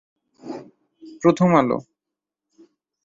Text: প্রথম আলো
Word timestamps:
প্রথম 1.21 1.49
আলো 1.55 1.77